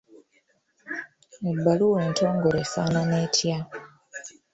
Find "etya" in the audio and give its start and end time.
3.25-3.57